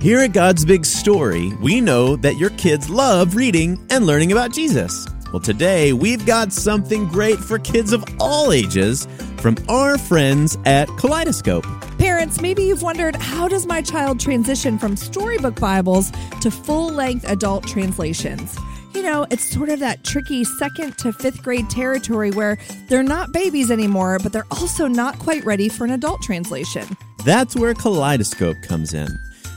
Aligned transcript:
Here 0.00 0.20
at 0.20 0.34
God's 0.34 0.64
Big 0.64 0.84
Story, 0.84 1.52
we 1.60 1.80
know 1.80 2.16
that 2.16 2.36
your 2.36 2.50
kids 2.50 2.90
love 2.90 3.34
reading 3.34 3.84
and 3.90 4.06
learning 4.06 4.30
about 4.30 4.52
Jesus. 4.52 5.06
Well, 5.32 5.40
today 5.40 5.94
we've 5.94 6.24
got 6.26 6.52
something 6.52 7.08
great 7.08 7.38
for 7.38 7.58
kids 7.58 7.92
of 7.92 8.04
all 8.20 8.52
ages 8.52 9.08
from 9.38 9.56
our 9.68 9.96
friends 9.96 10.58
at 10.66 10.88
Kaleidoscope. 10.98 11.64
Parents, 11.98 12.42
maybe 12.42 12.62
you've 12.62 12.82
wondered 12.82 13.16
how 13.16 13.48
does 13.48 13.66
my 13.66 13.80
child 13.80 14.20
transition 14.20 14.78
from 14.78 14.96
storybook 14.96 15.58
Bibles 15.58 16.12
to 16.42 16.50
full-length 16.50 17.28
adult 17.28 17.66
translations? 17.66 18.56
You 18.94 19.02
know, 19.02 19.26
it's 19.30 19.44
sort 19.44 19.70
of 19.70 19.80
that 19.80 20.04
tricky 20.04 20.44
second 20.44 20.98
to 20.98 21.12
fifth 21.12 21.42
grade 21.42 21.68
territory 21.70 22.30
where 22.30 22.58
they're 22.88 23.02
not 23.02 23.32
babies 23.32 23.70
anymore, 23.70 24.18
but 24.22 24.32
they're 24.32 24.46
also 24.50 24.88
not 24.88 25.18
quite 25.18 25.44
ready 25.44 25.70
for 25.70 25.84
an 25.84 25.90
adult 25.90 26.22
translation. 26.22 26.86
That's 27.24 27.56
where 27.56 27.74
Kaleidoscope 27.74 28.58
comes 28.62 28.94
in. 28.94 29.08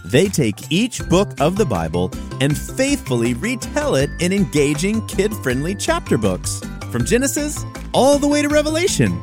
They 0.05 0.27
take 0.27 0.71
each 0.71 1.07
book 1.09 1.29
of 1.39 1.57
the 1.57 1.65
Bible 1.65 2.11
and 2.41 2.57
faithfully 2.57 3.33
retell 3.33 3.95
it 3.95 4.09
in 4.19 4.33
engaging, 4.33 5.05
kid 5.07 5.33
friendly 5.37 5.75
chapter 5.75 6.17
books, 6.17 6.61
from 6.91 7.05
Genesis 7.05 7.63
all 7.93 8.19
the 8.19 8.27
way 8.27 8.41
to 8.41 8.49
Revelation. 8.49 9.21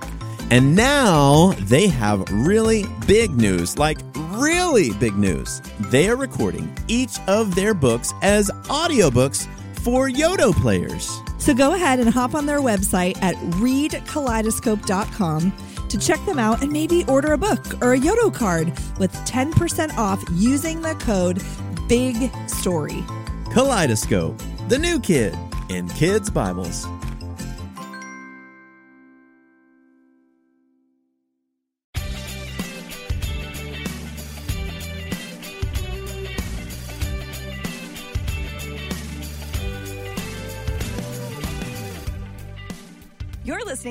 And 0.50 0.74
now 0.76 1.52
they 1.62 1.88
have 1.88 2.24
really 2.30 2.84
big 3.06 3.32
news, 3.32 3.78
like 3.78 3.98
really 4.30 4.92
big 4.92 5.16
news. 5.16 5.60
They 5.90 6.08
are 6.08 6.16
recording 6.16 6.74
each 6.88 7.18
of 7.26 7.54
their 7.54 7.74
books 7.74 8.14
as 8.22 8.50
audiobooks 8.64 9.46
for 9.80 10.08
Yoto 10.08 10.54
players. 10.54 11.20
So 11.38 11.52
go 11.54 11.74
ahead 11.74 12.00
and 12.00 12.08
hop 12.08 12.34
on 12.34 12.46
their 12.46 12.60
website 12.60 13.22
at 13.22 13.36
readkaleidoscope.com 13.36 15.52
to 15.88 15.98
check 15.98 16.24
them 16.26 16.38
out 16.38 16.62
and 16.62 16.72
maybe 16.72 17.04
order 17.06 17.32
a 17.32 17.38
book 17.38 17.64
or 17.82 17.94
a 17.94 17.98
Yoto 17.98 18.32
card 18.32 18.68
with 18.98 19.12
10% 19.26 19.96
off 19.96 20.22
using 20.32 20.82
the 20.82 20.94
code 20.94 21.42
BIG 21.88 22.30
STORY. 22.48 23.04
Kaleidoscope, 23.52 24.40
the 24.68 24.78
new 24.78 24.98
kid 25.00 25.36
in 25.68 25.88
kids' 25.88 26.30
Bibles. 26.30 26.86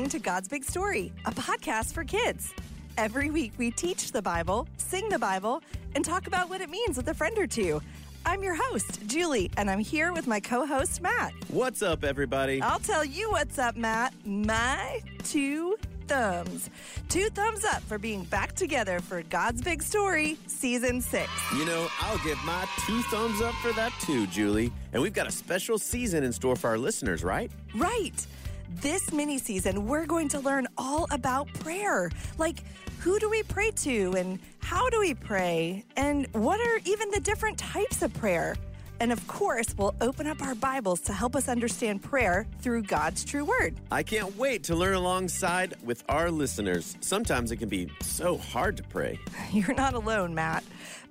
Listening 0.06 0.22
to 0.22 0.24
God's 0.24 0.48
Big 0.48 0.64
Story, 0.64 1.12
a 1.26 1.32
podcast 1.32 1.94
for 1.94 2.04
kids. 2.04 2.54
Every 2.96 3.32
week 3.32 3.54
we 3.58 3.72
teach 3.72 4.12
the 4.12 4.22
Bible, 4.22 4.68
sing 4.78 5.10
the 5.10 5.18
Bible, 5.18 5.64
and 5.96 6.06
talk 6.06 6.28
about 6.28 6.48
what 6.48 6.62
it 6.62 6.70
means 6.70 6.96
with 6.96 7.08
a 7.08 7.14
friend 7.16 7.36
or 7.40 7.48
two. 7.48 7.82
I'm 8.24 8.44
your 8.44 8.54
host, 8.56 9.08
Julie, 9.08 9.50
and 9.58 9.68
I'm 9.68 9.80
here 9.80 10.14
with 10.14 10.28
my 10.28 10.40
co 10.40 10.68
host, 10.68 11.02
Matt. 11.02 11.34
What's 11.48 11.82
up, 11.82 12.04
everybody? 12.04 12.62
I'll 12.62 12.78
tell 12.78 13.04
you 13.04 13.32
what's 13.32 13.58
up, 13.58 13.78
Matt. 13.78 14.14
My 14.26 15.02
two 15.24 15.76
thumbs. 16.08 16.70
Two 17.10 17.30
thumbs 17.30 17.66
up 17.66 17.82
for 17.82 17.98
being 17.98 18.26
back 18.26 18.54
together 18.54 19.00
for 19.00 19.24
God's 19.24 19.64
Big 19.64 19.82
Story, 19.82 20.38
Season 20.46 21.02
6. 21.02 21.28
You 21.58 21.66
know, 21.66 21.88
I'll 22.02 22.20
give 22.20 22.38
my 22.46 22.68
two 22.86 23.02
thumbs 23.04 23.42
up 23.42 23.56
for 23.56 23.72
that 23.74 23.92
too, 24.02 24.28
Julie. 24.28 24.72
And 24.94 25.02
we've 25.02 25.14
got 25.14 25.26
a 25.26 25.32
special 25.32 25.80
season 25.80 26.24
in 26.24 26.32
store 26.32 26.56
for 26.56 26.70
our 26.70 26.78
listeners, 26.78 27.24
right? 27.24 27.50
Right. 27.74 28.28
This 28.70 29.12
mini 29.14 29.38
season, 29.38 29.88
we're 29.88 30.06
going 30.06 30.28
to 30.30 30.40
learn 30.40 30.68
all 30.78 31.08
about 31.12 31.48
prayer. 31.54 32.10
Like, 32.38 32.64
who 33.00 33.20
do 33.20 33.30
we 33.30 33.44
pray 33.44 33.72
to, 33.72 34.14
and 34.18 34.40
how 34.60 34.90
do 34.90 35.00
we 35.00 35.14
pray, 35.14 35.84
and 35.96 36.28
what 36.34 36.60
are 36.60 36.80
even 36.86 37.12
the 37.12 37.20
different 37.20 37.58
types 37.58 38.02
of 38.02 38.14
prayer? 38.16 38.56
And 39.00 39.12
of 39.12 39.28
course, 39.28 39.76
we'll 39.78 39.96
open 40.02 40.28
up 40.28 40.42
our 40.42 40.56
Bibles 40.56 41.02
to 41.02 41.14
help 41.14 41.36
us 41.36 41.48
understand 41.50 42.02
prayer 42.02 42.48
through 42.62 42.84
God's 42.84 43.26
true 43.26 43.44
word. 43.44 43.76
I 43.92 44.04
can't 44.04 44.36
wait 44.38 44.64
to 44.64 44.76
learn 44.76 44.96
alongside 44.96 45.74
with 45.84 46.04
our 46.08 46.32
listeners. 46.32 46.96
Sometimes 47.02 47.52
it 47.52 47.58
can 47.58 47.70
be 47.70 47.90
so 48.02 48.38
hard 48.38 48.78
to 48.78 48.84
pray. 48.84 49.20
You're 49.52 49.76
not 49.76 49.94
alone, 49.94 50.34
Matt. 50.34 50.64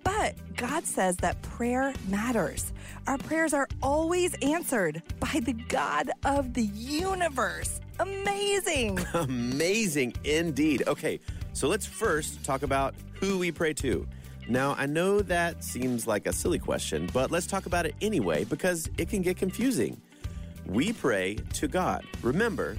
But 0.02 0.34
God 0.56 0.84
says 0.84 1.16
that 1.18 1.40
prayer 1.42 1.94
matters. 2.08 2.72
Our 3.06 3.18
prayers 3.18 3.54
are 3.54 3.68
always 3.82 4.34
answered 4.42 5.02
by 5.18 5.40
the 5.42 5.54
God 5.54 6.10
of 6.24 6.54
the 6.54 6.64
universe. 6.64 7.80
Amazing. 7.98 8.98
Amazing 9.14 10.14
indeed. 10.24 10.82
Okay, 10.86 11.20
so 11.52 11.68
let's 11.68 11.86
first 11.86 12.44
talk 12.44 12.62
about 12.62 12.94
who 13.14 13.38
we 13.38 13.50
pray 13.50 13.72
to. 13.74 14.06
Now, 14.48 14.74
I 14.78 14.86
know 14.86 15.20
that 15.20 15.64
seems 15.64 16.06
like 16.06 16.26
a 16.26 16.32
silly 16.32 16.58
question, 16.58 17.08
but 17.12 17.30
let's 17.30 17.46
talk 17.46 17.66
about 17.66 17.86
it 17.86 17.94
anyway 18.02 18.44
because 18.44 18.90
it 18.98 19.08
can 19.08 19.22
get 19.22 19.36
confusing. 19.36 20.00
We 20.66 20.92
pray 20.92 21.36
to 21.54 21.68
God. 21.68 22.04
Remember, 22.22 22.76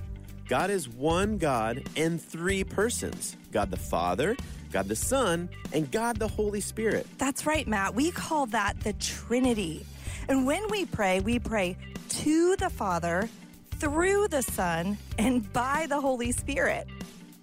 God 0.47 0.69
is 0.69 0.87
one 0.87 1.37
God 1.37 1.83
and 1.95 2.21
three 2.21 2.63
persons 2.63 3.35
God 3.51 3.71
the 3.71 3.77
Father, 3.77 4.35
God 4.71 4.87
the 4.87 4.95
Son, 4.95 5.49
and 5.73 5.89
God 5.91 6.17
the 6.17 6.27
Holy 6.27 6.61
Spirit. 6.61 7.07
That's 7.17 7.45
right, 7.45 7.67
Matt. 7.67 7.95
We 7.95 8.11
call 8.11 8.45
that 8.47 8.79
the 8.81 8.93
Trinity. 8.93 9.85
And 10.27 10.45
when 10.45 10.69
we 10.69 10.85
pray, 10.85 11.19
we 11.19 11.39
pray 11.39 11.77
to 12.09 12.55
the 12.57 12.69
Father, 12.69 13.29
through 13.77 14.27
the 14.27 14.41
Son, 14.41 14.97
and 15.17 15.51
by 15.53 15.85
the 15.87 15.99
Holy 15.99 16.31
Spirit. 16.31 16.87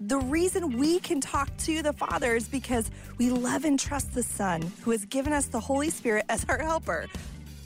The 0.07 0.19
reason 0.19 0.79
we 0.79 0.99
can 0.99 1.21
talk 1.21 1.57
to 1.59 1.81
the 1.81 1.93
Father 1.93 2.35
is 2.35 2.49
because 2.49 2.91
we 3.19 3.31
love 3.31 3.65
and 3.65 3.79
trust 3.79 4.13
the 4.13 4.25
Son, 4.25 4.61
who 4.83 4.91
has 4.91 5.05
given 5.05 5.33
us 5.33 5.47
the 5.47 5.61
Holy 5.61 5.91
Spirit 5.91 6.25
as 6.29 6.45
our 6.49 6.59
helper. 6.59 7.07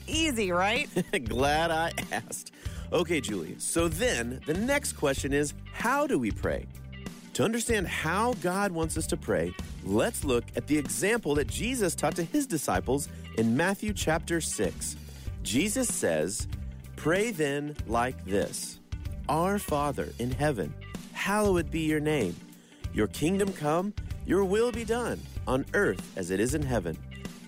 Easy, 0.05 0.51
right? 0.51 0.87
Glad 1.25 1.71
I 1.71 1.93
asked. 2.11 2.51
Okay, 2.93 3.21
Julie. 3.21 3.55
So 3.57 3.87
then 3.87 4.39
the 4.45 4.53
next 4.53 4.93
question 4.93 5.33
is 5.33 5.55
how 5.73 6.05
do 6.05 6.19
we 6.19 6.29
pray? 6.29 6.67
To 7.33 7.43
understand 7.43 7.87
how 7.87 8.33
God 8.33 8.71
wants 8.71 8.97
us 8.97 9.07
to 9.07 9.17
pray, 9.17 9.51
let's 9.83 10.23
look 10.23 10.43
at 10.55 10.67
the 10.67 10.77
example 10.77 11.33
that 11.35 11.47
Jesus 11.47 11.95
taught 11.95 12.15
to 12.17 12.23
his 12.23 12.45
disciples 12.45 13.09
in 13.39 13.57
Matthew 13.57 13.93
chapter 13.93 14.41
6. 14.41 14.95
Jesus 15.41 15.87
says, 15.91 16.47
Pray 16.97 17.31
then 17.31 17.75
like 17.87 18.23
this 18.25 18.79
Our 19.27 19.57
Father 19.57 20.09
in 20.19 20.29
heaven, 20.29 20.71
hallowed 21.27 21.69
be 21.69 21.81
your 21.81 21.99
name. 21.99 22.33
Your 22.93 23.07
kingdom 23.07 23.51
come, 23.51 23.93
your 24.25 24.45
will 24.45 24.71
be 24.71 24.85
done, 24.85 25.19
on 25.45 25.65
earth 25.73 26.01
as 26.15 26.31
it 26.31 26.39
is 26.39 26.55
in 26.55 26.61
heaven. 26.61 26.97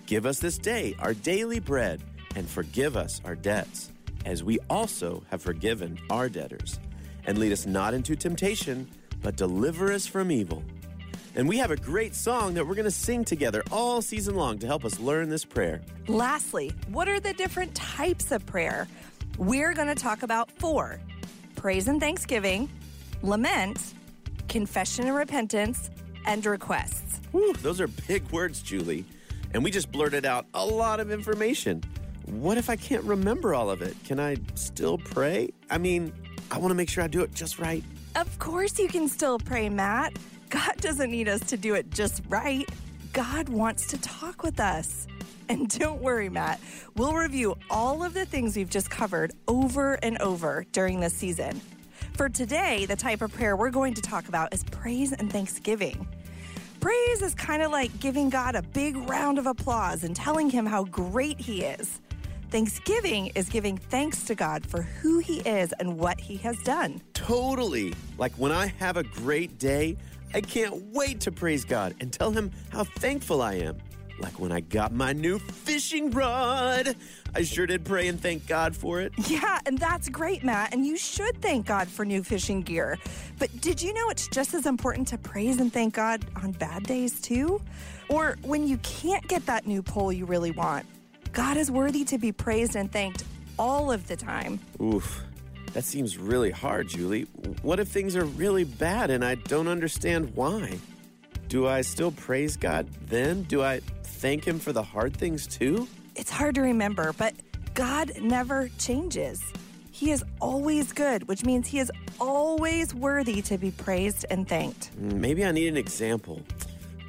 Give 0.04 0.26
us 0.26 0.38
this 0.38 0.58
day 0.58 0.94
our 0.98 1.14
daily 1.14 1.60
bread, 1.60 2.02
and 2.36 2.46
forgive 2.46 2.94
us 2.94 3.22
our 3.24 3.34
debts, 3.34 3.90
as 4.26 4.44
we 4.44 4.58
also 4.68 5.22
have 5.30 5.40
forgiven 5.40 5.98
our 6.10 6.28
debtors. 6.28 6.78
And 7.24 7.38
lead 7.38 7.52
us 7.52 7.64
not 7.64 7.94
into 7.94 8.14
temptation, 8.16 8.86
but 9.22 9.36
deliver 9.36 9.90
us 9.90 10.06
from 10.06 10.30
evil. 10.30 10.62
And 11.34 11.48
we 11.48 11.56
have 11.56 11.70
a 11.70 11.76
great 11.76 12.14
song 12.14 12.52
that 12.54 12.66
we're 12.66 12.74
going 12.74 12.84
to 12.84 12.90
sing 12.90 13.24
together 13.24 13.62
all 13.72 14.02
season 14.02 14.34
long 14.34 14.58
to 14.58 14.66
help 14.66 14.84
us 14.84 15.00
learn 15.00 15.30
this 15.30 15.46
prayer. 15.46 15.80
Lastly, 16.06 16.70
what 16.88 17.08
are 17.08 17.18
the 17.18 17.32
different 17.32 17.74
types 17.74 18.30
of 18.30 18.44
prayer? 18.44 18.86
We're 19.38 19.72
going 19.72 19.88
to 19.88 19.94
talk 19.94 20.22
about 20.22 20.50
four 20.58 21.00
praise 21.56 21.88
and 21.88 22.00
thanksgiving, 22.00 22.68
lament, 23.22 23.94
confession 24.48 25.06
and 25.06 25.16
repentance, 25.16 25.90
and 26.26 26.44
requests. 26.44 27.20
Whew, 27.32 27.52
those 27.54 27.80
are 27.80 27.86
big 27.86 28.28
words, 28.30 28.62
Julie. 28.62 29.04
And 29.52 29.64
we 29.64 29.70
just 29.70 29.90
blurted 29.90 30.24
out 30.26 30.46
a 30.54 30.64
lot 30.64 31.00
of 31.00 31.10
information. 31.10 31.82
What 32.26 32.58
if 32.58 32.70
I 32.70 32.76
can't 32.76 33.02
remember 33.04 33.54
all 33.54 33.70
of 33.70 33.82
it? 33.82 33.96
Can 34.04 34.20
I 34.20 34.36
still 34.54 34.98
pray? 34.98 35.50
I 35.70 35.78
mean, 35.78 36.12
I 36.50 36.58
want 36.58 36.70
to 36.70 36.74
make 36.74 36.88
sure 36.88 37.02
I 37.02 37.08
do 37.08 37.22
it 37.22 37.34
just 37.34 37.58
right. 37.58 37.82
Of 38.16 38.38
course, 38.38 38.78
you 38.78 38.88
can 38.88 39.08
still 39.08 39.38
pray, 39.38 39.68
Matt. 39.68 40.16
God 40.48 40.76
doesn't 40.78 41.10
need 41.10 41.28
us 41.28 41.40
to 41.48 41.56
do 41.56 41.74
it 41.74 41.90
just 41.90 42.22
right. 42.28 42.68
God 43.12 43.48
wants 43.48 43.86
to 43.88 44.00
talk 44.00 44.42
with 44.42 44.60
us. 44.60 45.06
And 45.48 45.68
don't 45.68 46.00
worry, 46.00 46.28
Matt, 46.28 46.60
we'll 46.94 47.14
review 47.14 47.56
all 47.70 48.04
of 48.04 48.14
the 48.14 48.24
things 48.24 48.56
we've 48.56 48.70
just 48.70 48.88
covered 48.90 49.32
over 49.48 49.94
and 49.94 50.16
over 50.18 50.64
during 50.70 51.00
this 51.00 51.14
season. 51.14 51.60
For 52.20 52.28
today, 52.28 52.84
the 52.84 52.96
type 52.96 53.22
of 53.22 53.32
prayer 53.32 53.56
we're 53.56 53.70
going 53.70 53.94
to 53.94 54.02
talk 54.02 54.28
about 54.28 54.52
is 54.52 54.62
praise 54.64 55.14
and 55.14 55.32
thanksgiving. 55.32 56.06
Praise 56.78 57.22
is 57.22 57.34
kind 57.34 57.62
of 57.62 57.72
like 57.72 57.98
giving 57.98 58.28
God 58.28 58.54
a 58.54 58.60
big 58.60 58.94
round 59.08 59.38
of 59.38 59.46
applause 59.46 60.04
and 60.04 60.14
telling 60.14 60.50
him 60.50 60.66
how 60.66 60.84
great 60.84 61.40
he 61.40 61.62
is. 61.62 62.02
Thanksgiving 62.50 63.28
is 63.28 63.48
giving 63.48 63.78
thanks 63.78 64.22
to 64.24 64.34
God 64.34 64.66
for 64.66 64.82
who 64.82 65.20
he 65.20 65.38
is 65.48 65.72
and 65.80 65.98
what 65.98 66.20
he 66.20 66.36
has 66.36 66.58
done. 66.58 67.00
Totally. 67.14 67.94
Like 68.18 68.32
when 68.32 68.52
I 68.52 68.66
have 68.66 68.98
a 68.98 69.02
great 69.02 69.58
day, 69.58 69.96
I 70.34 70.42
can't 70.42 70.76
wait 70.92 71.20
to 71.20 71.32
praise 71.32 71.64
God 71.64 71.94
and 72.00 72.12
tell 72.12 72.32
Him 72.32 72.50
how 72.68 72.84
thankful 72.84 73.40
I 73.40 73.54
am. 73.54 73.78
Like 74.20 74.38
when 74.38 74.52
I 74.52 74.60
got 74.60 74.92
my 74.92 75.12
new 75.12 75.38
fishing 75.38 76.10
rod. 76.10 76.94
I 77.34 77.42
sure 77.42 77.66
did 77.66 77.84
pray 77.84 78.08
and 78.08 78.20
thank 78.20 78.46
God 78.46 78.76
for 78.76 79.00
it. 79.00 79.12
Yeah, 79.28 79.58
and 79.66 79.78
that's 79.78 80.08
great, 80.08 80.42
Matt. 80.44 80.72
And 80.72 80.84
you 80.84 80.96
should 80.96 81.40
thank 81.40 81.66
God 81.66 81.88
for 81.88 82.04
new 82.04 82.22
fishing 82.22 82.62
gear. 82.62 82.98
But 83.38 83.60
did 83.60 83.80
you 83.80 83.94
know 83.94 84.08
it's 84.10 84.28
just 84.28 84.54
as 84.54 84.66
important 84.66 85.08
to 85.08 85.18
praise 85.18 85.60
and 85.60 85.72
thank 85.72 85.94
God 85.94 86.24
on 86.36 86.52
bad 86.52 86.84
days, 86.84 87.20
too? 87.20 87.60
Or 88.08 88.36
when 88.42 88.66
you 88.66 88.78
can't 88.78 89.26
get 89.28 89.46
that 89.46 89.66
new 89.66 89.82
pole 89.82 90.12
you 90.12 90.24
really 90.24 90.50
want? 90.50 90.86
God 91.32 91.56
is 91.56 91.70
worthy 91.70 92.04
to 92.06 92.18
be 92.18 92.32
praised 92.32 92.74
and 92.74 92.90
thanked 92.90 93.24
all 93.58 93.92
of 93.92 94.08
the 94.08 94.16
time. 94.16 94.58
Oof. 94.82 95.22
That 95.72 95.84
seems 95.84 96.18
really 96.18 96.50
hard, 96.50 96.88
Julie. 96.88 97.28
What 97.62 97.78
if 97.78 97.86
things 97.86 98.16
are 98.16 98.24
really 98.24 98.64
bad 98.64 99.10
and 99.10 99.24
I 99.24 99.36
don't 99.36 99.68
understand 99.68 100.34
why? 100.34 100.78
Do 101.46 101.68
I 101.68 101.82
still 101.82 102.10
praise 102.10 102.56
God 102.56 102.88
then? 103.06 103.42
Do 103.42 103.62
I 103.62 103.80
thank 104.20 104.44
Him 104.44 104.58
for 104.58 104.72
the 104.72 104.82
hard 104.82 105.16
things 105.16 105.46
too? 105.46 105.88
It's 106.14 106.30
hard 106.30 106.54
to 106.56 106.60
remember, 106.60 107.12
but 107.14 107.34
God 107.74 108.12
never 108.20 108.68
changes. 108.78 109.42
He 109.90 110.10
is 110.10 110.24
always 110.40 110.92
good, 110.92 111.26
which 111.28 111.44
means 111.44 111.66
He 111.66 111.78
is 111.78 111.90
always 112.20 112.94
worthy 112.94 113.42
to 113.42 113.58
be 113.58 113.70
praised 113.70 114.26
and 114.30 114.46
thanked. 114.48 114.90
Mm, 115.00 115.14
Maybe 115.14 115.44
I 115.44 115.52
need 115.52 115.68
an 115.68 115.76
example. 115.76 116.40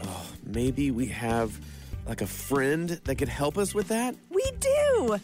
Oh, 0.04 0.26
maybe 0.46 0.92
we 0.92 1.06
have 1.08 1.60
like 2.08 2.22
a 2.22 2.28
friend 2.28 2.90
that 3.04 3.16
could 3.16 3.30
help 3.30 3.58
us 3.58 3.76
with 3.76 3.88
that? 3.90 4.16
We 4.30 4.44
do. 4.60 5.18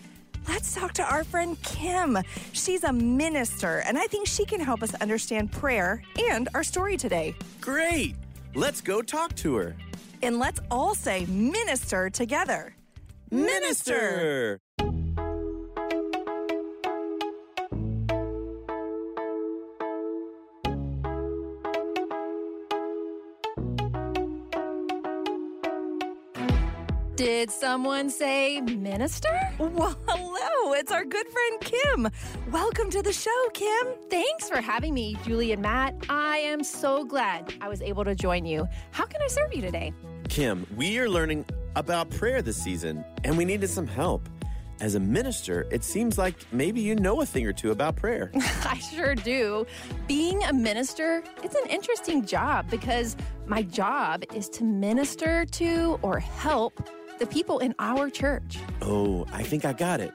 Let's 0.47 0.73
talk 0.73 0.93
to 0.93 1.03
our 1.03 1.23
friend 1.23 1.61
Kim. 1.63 2.17
She's 2.53 2.83
a 2.83 2.93
minister, 2.93 3.79
and 3.85 3.97
I 3.97 4.07
think 4.07 4.27
she 4.27 4.45
can 4.45 4.61
help 4.61 4.81
us 4.83 4.93
understand 4.95 5.51
prayer 5.51 6.01
and 6.31 6.47
our 6.53 6.63
story 6.63 6.95
today. 6.95 7.35
Great! 7.59 8.15
Let's 8.55 8.79
go 8.79 9.01
talk 9.01 9.35
to 9.37 9.55
her. 9.55 9.75
And 10.21 10.39
let's 10.39 10.59
all 10.71 10.95
say 10.95 11.25
minister 11.25 12.09
together. 12.09 12.75
Minister! 13.29 14.59
Did 27.47 27.53
someone 27.53 28.09
say 28.09 28.59
minister? 28.59 29.29
Well, 29.57 29.97
hello. 30.05 30.73
It's 30.73 30.91
our 30.91 31.05
good 31.05 31.25
friend 31.29 31.61
Kim. 31.61 32.09
Welcome 32.51 32.89
to 32.89 33.01
the 33.01 33.13
show, 33.13 33.49
Kim. 33.53 33.87
Thanks 34.09 34.49
for 34.49 34.59
having 34.59 34.93
me, 34.93 35.15
Julie 35.23 35.53
and 35.53 35.61
Matt. 35.61 35.95
I 36.09 36.39
am 36.39 36.61
so 36.61 37.05
glad 37.05 37.53
I 37.61 37.69
was 37.69 37.81
able 37.81 38.03
to 38.03 38.15
join 38.15 38.43
you. 38.43 38.67
How 38.91 39.05
can 39.05 39.21
I 39.21 39.27
serve 39.27 39.53
you 39.53 39.61
today? 39.61 39.93
Kim, 40.27 40.67
we 40.75 40.99
are 40.99 41.07
learning 41.07 41.45
about 41.77 42.09
prayer 42.09 42.41
this 42.41 42.61
season, 42.61 43.05
and 43.23 43.37
we 43.37 43.45
needed 43.45 43.69
some 43.69 43.87
help. 43.87 44.27
As 44.81 44.95
a 44.95 44.99
minister, 44.99 45.67
it 45.71 45.85
seems 45.85 46.17
like 46.17 46.35
maybe 46.51 46.81
you 46.81 46.95
know 46.95 47.21
a 47.21 47.25
thing 47.25 47.47
or 47.47 47.53
two 47.53 47.71
about 47.71 47.95
prayer. 47.95 48.29
I 48.35 48.77
sure 48.77 49.15
do. 49.15 49.65
Being 50.05 50.43
a 50.43 50.51
minister, 50.51 51.23
it's 51.41 51.55
an 51.55 51.69
interesting 51.69 52.25
job 52.25 52.69
because 52.69 53.15
my 53.45 53.61
job 53.61 54.25
is 54.33 54.49
to 54.49 54.65
minister 54.65 55.45
to 55.45 55.97
or 56.01 56.19
help 56.19 56.89
the 57.19 57.27
people 57.27 57.59
in 57.59 57.73
our 57.79 58.09
church. 58.09 58.57
oh, 58.81 59.25
I 59.31 59.43
think 59.43 59.65
I 59.65 59.73
got 59.73 59.99
it. 59.99 60.13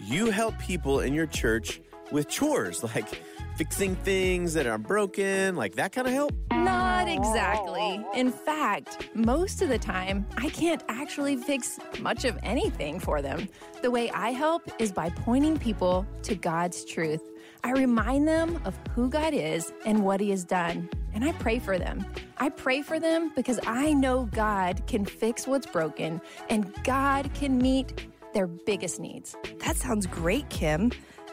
You 0.00 0.30
help 0.30 0.58
people 0.58 1.00
in 1.00 1.14
your 1.14 1.26
church 1.26 1.80
with 2.10 2.28
chores 2.28 2.82
like 2.94 3.08
fixing 3.56 3.94
things 3.96 4.54
that 4.54 4.66
are 4.66 4.78
broken, 4.78 5.56
like 5.56 5.74
that 5.76 5.92
kind 5.92 6.06
of 6.06 6.12
help? 6.12 6.32
Not 6.52 7.08
exactly. 7.08 8.04
In 8.14 8.30
fact, 8.32 9.08
most 9.14 9.62
of 9.62 9.68
the 9.68 9.78
time, 9.78 10.26
I 10.36 10.48
can't 10.48 10.82
actually 10.88 11.36
fix 11.36 11.78
much 12.00 12.24
of 12.24 12.38
anything 12.42 12.98
for 12.98 13.20
them. 13.22 13.48
The 13.82 13.90
way 13.90 14.10
I 14.10 14.30
help 14.30 14.62
is 14.80 14.92
by 14.92 15.10
pointing 15.10 15.58
people 15.58 16.06
to 16.22 16.34
God's 16.34 16.84
truth. 16.84 17.20
I 17.64 17.72
remind 17.72 18.26
them 18.26 18.60
of 18.64 18.78
who 18.94 19.08
God 19.08 19.34
is 19.34 19.72
and 19.86 20.04
what 20.04 20.20
He 20.20 20.30
has 20.30 20.44
done, 20.44 20.88
and 21.14 21.24
I 21.24 21.32
pray 21.32 21.58
for 21.58 21.78
them. 21.78 22.04
I 22.38 22.48
pray 22.48 22.82
for 22.82 22.98
them 22.98 23.32
because 23.36 23.60
I 23.66 23.92
know 23.92 24.28
God 24.32 24.84
can 24.86 25.04
fix 25.04 25.46
what's 25.46 25.66
broken 25.66 26.20
and 26.48 26.72
God 26.82 27.32
can 27.34 27.56
meet 27.58 28.08
their 28.34 28.48
biggest 28.48 28.98
needs. 28.98 29.36
That 29.64 29.76
sounds 29.76 30.06
great, 30.06 30.48
Kim. 30.48 30.90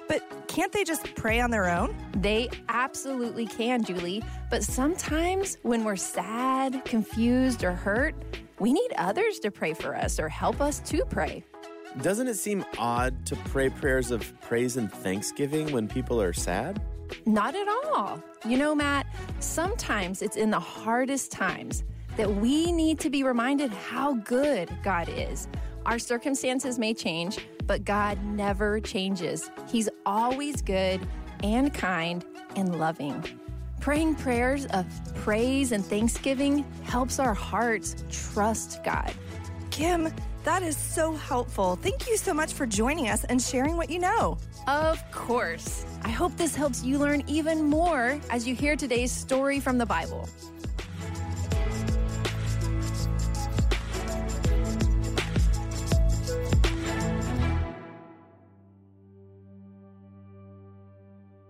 But 0.07 0.47
can't 0.47 0.71
they 0.71 0.83
just 0.83 1.15
pray 1.15 1.39
on 1.39 1.49
their 1.49 1.69
own? 1.69 1.95
They 2.15 2.49
absolutely 2.67 3.45
can, 3.47 3.83
Julie. 3.83 4.23
But 4.49 4.63
sometimes 4.63 5.57
when 5.63 5.83
we're 5.83 5.95
sad, 5.95 6.83
confused, 6.85 7.63
or 7.63 7.71
hurt, 7.71 8.15
we 8.59 8.73
need 8.73 8.91
others 8.97 9.39
to 9.39 9.51
pray 9.51 9.73
for 9.73 9.95
us 9.95 10.19
or 10.19 10.29
help 10.29 10.61
us 10.61 10.79
to 10.91 11.05
pray. 11.05 11.43
Doesn't 12.01 12.27
it 12.27 12.35
seem 12.35 12.63
odd 12.77 13.25
to 13.25 13.35
pray 13.35 13.69
prayers 13.69 14.11
of 14.11 14.39
praise 14.41 14.77
and 14.77 14.91
thanksgiving 14.91 15.71
when 15.71 15.87
people 15.87 16.21
are 16.21 16.33
sad? 16.33 16.81
Not 17.25 17.55
at 17.55 17.67
all. 17.67 18.21
You 18.47 18.57
know, 18.57 18.75
Matt, 18.75 19.07
sometimes 19.39 20.21
it's 20.21 20.37
in 20.37 20.51
the 20.51 20.59
hardest 20.59 21.31
times 21.31 21.83
that 22.15 22.29
we 22.29 22.71
need 22.71 22.99
to 22.99 23.09
be 23.09 23.23
reminded 23.23 23.71
how 23.71 24.13
good 24.13 24.69
God 24.83 25.09
is. 25.09 25.47
Our 25.85 25.97
circumstances 25.97 26.77
may 26.77 26.93
change, 26.93 27.39
but 27.65 27.83
God 27.85 28.23
never 28.23 28.79
changes. 28.79 29.49
He's 29.67 29.89
always 30.05 30.61
good 30.61 31.01
and 31.43 31.73
kind 31.73 32.23
and 32.55 32.79
loving. 32.79 33.23
Praying 33.79 34.15
prayers 34.15 34.67
of 34.67 34.85
praise 35.15 35.71
and 35.71 35.83
thanksgiving 35.83 36.65
helps 36.83 37.17
our 37.17 37.33
hearts 37.33 37.95
trust 38.11 38.83
God. 38.83 39.11
Kim, 39.71 40.13
that 40.43 40.63
is 40.63 40.77
so 40.77 41.13
helpful. 41.13 41.75
Thank 41.75 42.07
you 42.07 42.17
so 42.17 42.33
much 42.33 42.53
for 42.53 42.65
joining 42.65 43.09
us 43.09 43.23
and 43.25 43.41
sharing 43.41 43.77
what 43.77 43.89
you 43.89 43.99
know. 43.99 44.37
Of 44.67 44.99
course. 45.11 45.85
I 46.03 46.09
hope 46.09 46.35
this 46.37 46.55
helps 46.55 46.83
you 46.83 46.97
learn 46.97 47.23
even 47.27 47.63
more 47.63 48.19
as 48.29 48.47
you 48.47 48.55
hear 48.55 48.75
today's 48.75 49.11
story 49.11 49.59
from 49.59 49.77
the 49.77 49.85
Bible. 49.85 50.29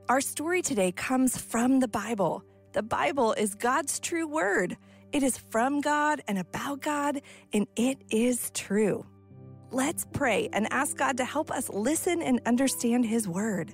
Our 0.09 0.21
story 0.21 0.63
today 0.63 0.91
comes 0.91 1.37
from 1.37 1.81
the 1.81 1.87
Bible. 1.87 2.43
The 2.73 2.81
Bible 2.81 3.33
is 3.33 3.53
God's 3.53 3.99
true 3.99 4.25
word. 4.25 4.75
It 5.11 5.23
is 5.23 5.37
from 5.37 5.81
God 5.81 6.21
and 6.27 6.37
about 6.37 6.81
God, 6.81 7.21
and 7.51 7.67
it 7.75 7.97
is 8.11 8.51
true. 8.53 9.05
Let's 9.71 10.05
pray 10.13 10.49
and 10.53 10.71
ask 10.71 10.97
God 10.97 11.17
to 11.17 11.25
help 11.25 11.51
us 11.51 11.69
listen 11.69 12.21
and 12.21 12.39
understand 12.45 13.05
His 13.05 13.27
word. 13.27 13.73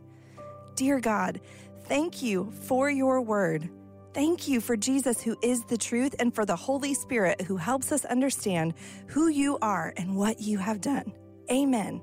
Dear 0.75 0.99
God, 0.99 1.41
thank 1.85 2.21
you 2.21 2.51
for 2.63 2.89
your 2.89 3.21
word. 3.21 3.69
Thank 4.13 4.47
you 4.47 4.61
for 4.61 4.77
Jesus, 4.77 5.21
who 5.21 5.35
is 5.41 5.65
the 5.65 5.77
truth, 5.77 6.15
and 6.19 6.33
for 6.33 6.45
the 6.45 6.55
Holy 6.55 6.93
Spirit, 6.93 7.41
who 7.41 7.57
helps 7.57 7.91
us 7.91 8.05
understand 8.05 8.73
who 9.07 9.27
you 9.27 9.57
are 9.61 9.93
and 9.97 10.15
what 10.15 10.39
you 10.39 10.57
have 10.57 10.79
done. 10.79 11.11
Amen. 11.51 12.01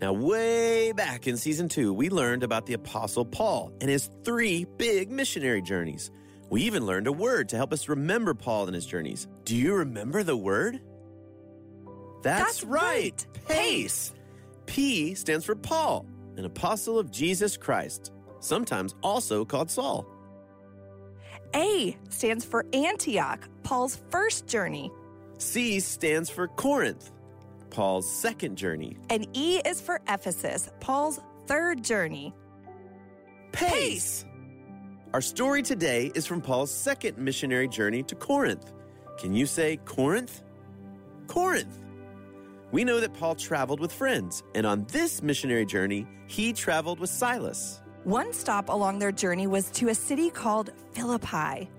Now, 0.00 0.12
way 0.12 0.92
back 0.92 1.26
in 1.26 1.38
season 1.38 1.70
two, 1.70 1.94
we 1.94 2.10
learned 2.10 2.42
about 2.42 2.66
the 2.66 2.74
Apostle 2.74 3.24
Paul 3.24 3.72
and 3.80 3.88
his 3.88 4.10
three 4.24 4.66
big 4.76 5.10
missionary 5.10 5.62
journeys. 5.62 6.10
We 6.50 6.62
even 6.62 6.86
learned 6.86 7.06
a 7.06 7.12
word 7.12 7.48
to 7.50 7.56
help 7.56 7.72
us 7.72 7.88
remember 7.88 8.34
Paul 8.34 8.66
and 8.66 8.74
his 8.74 8.86
journeys. 8.86 9.26
Do 9.44 9.56
you 9.56 9.74
remember 9.74 10.22
the 10.22 10.36
word? 10.36 10.80
That's, 12.22 12.42
That's 12.42 12.64
right. 12.64 13.26
Pace. 13.46 14.12
P 14.66 15.14
stands 15.14 15.44
for 15.44 15.54
Paul, 15.54 16.06
an 16.36 16.44
apostle 16.44 16.98
of 16.98 17.10
Jesus 17.10 17.56
Christ, 17.56 18.12
sometimes 18.40 18.94
also 19.02 19.44
called 19.44 19.70
Saul. 19.70 20.06
A 21.54 21.96
stands 22.08 22.44
for 22.44 22.64
Antioch, 22.72 23.48
Paul's 23.62 24.00
first 24.10 24.46
journey. 24.46 24.90
C 25.38 25.80
stands 25.80 26.30
for 26.30 26.48
Corinth, 26.48 27.10
Paul's 27.70 28.10
second 28.10 28.56
journey. 28.56 28.96
And 29.10 29.26
E 29.34 29.60
is 29.64 29.80
for 29.80 30.00
Ephesus, 30.08 30.70
Paul's 30.80 31.20
third 31.46 31.84
journey. 31.84 32.34
Pace. 33.52 34.24
Our 35.14 35.20
story 35.20 35.62
today 35.62 36.10
is 36.16 36.26
from 36.26 36.40
Paul's 36.40 36.72
second 36.72 37.18
missionary 37.18 37.68
journey 37.68 38.02
to 38.02 38.16
Corinth. 38.16 38.72
Can 39.16 39.32
you 39.32 39.46
say 39.46 39.76
Corinth? 39.84 40.42
Corinth. 41.28 41.78
We 42.72 42.82
know 42.82 42.98
that 42.98 43.14
Paul 43.14 43.36
traveled 43.36 43.78
with 43.78 43.92
friends, 43.92 44.42
and 44.56 44.66
on 44.66 44.86
this 44.90 45.22
missionary 45.22 45.66
journey, 45.66 46.04
he 46.26 46.52
traveled 46.52 46.98
with 46.98 47.10
Silas. 47.10 47.80
One 48.02 48.32
stop 48.32 48.68
along 48.68 48.98
their 48.98 49.12
journey 49.12 49.46
was 49.46 49.70
to 49.78 49.90
a 49.90 49.94
city 49.94 50.30
called 50.30 50.72
Philippi. 50.94 51.70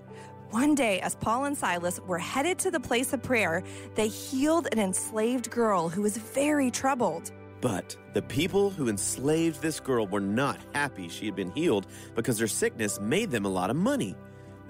One 0.48 0.74
day, 0.74 1.00
as 1.00 1.14
Paul 1.16 1.44
and 1.44 1.58
Silas 1.58 2.00
were 2.06 2.18
headed 2.18 2.58
to 2.60 2.70
the 2.70 2.80
place 2.80 3.12
of 3.12 3.22
prayer, 3.22 3.62
they 3.96 4.08
healed 4.08 4.66
an 4.72 4.78
enslaved 4.78 5.50
girl 5.50 5.90
who 5.90 6.00
was 6.00 6.16
very 6.16 6.70
troubled. 6.70 7.32
But 7.60 7.96
the 8.12 8.22
people 8.22 8.70
who 8.70 8.88
enslaved 8.88 9.62
this 9.62 9.80
girl 9.80 10.06
were 10.06 10.20
not 10.20 10.58
happy 10.74 11.08
she 11.08 11.26
had 11.26 11.34
been 11.34 11.50
healed 11.52 11.86
because 12.14 12.38
her 12.38 12.48
sickness 12.48 13.00
made 13.00 13.30
them 13.30 13.44
a 13.44 13.50
lot 13.50 13.70
of 13.70 13.76
money. 13.76 14.14